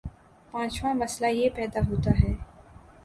[0.53, 2.33] پانچواں مسئلہ یہ پیدا ہوتا ہے